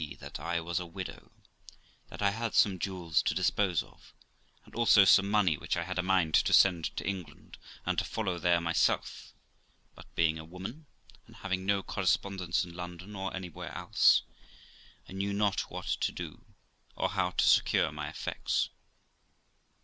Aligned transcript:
that 0.17 0.39
I 0.39 0.59
was 0.59 0.79
a 0.79 0.85
widow, 0.87 1.31
that 2.07 2.23
I 2.23 2.31
had 2.31 2.55
some 2.55 2.79
jewels 2.79 3.21
to 3.21 3.35
dispose 3.35 3.83
of, 3.83 4.15
and 4.65 4.73
also 4.73 5.05
some 5.05 5.29
money 5.29 5.57
which 5.59 5.77
I 5.77 5.83
had 5.83 5.99
a 5.99 6.01
mind 6.01 6.33
to 6.33 6.53
send 6.53 6.85
to 6.97 7.05
England, 7.07 7.59
and 7.85 7.99
to 7.99 8.03
follow 8.03 8.39
there 8.39 8.59
myself; 8.59 9.31
but 9.93 10.07
being 10.15 10.39
a 10.39 10.43
woman, 10.43 10.87
and 11.27 11.35
having 11.35 11.67
no 11.67 11.83
correspondence 11.83 12.63
in 12.65 12.73
London, 12.73 13.15
or 13.15 13.31
anywhere 13.35 13.75
else, 13.77 14.23
I 15.07 15.13
knew 15.13 15.33
not 15.35 15.69
what 15.69 15.85
to 15.85 16.11
do, 16.11 16.45
or 16.95 17.09
how 17.09 17.29
to 17.29 17.47
secure 17.47 17.91
my 17.91 18.09
effects. 18.09 18.69